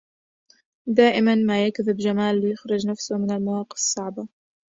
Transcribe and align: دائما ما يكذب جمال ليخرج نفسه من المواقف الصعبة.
دائما 0.87 1.35
ما 1.35 1.65
يكذب 1.65 1.97
جمال 1.97 2.41
ليخرج 2.41 2.87
نفسه 2.87 3.17
من 3.17 3.31
المواقف 3.31 3.77
الصعبة. 3.77 4.27